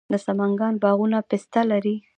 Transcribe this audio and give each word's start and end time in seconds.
د 0.11 0.13
سمنګان 0.25 0.73
باغونه 0.83 1.17
پسته 1.29 1.61
لري. 1.71 1.95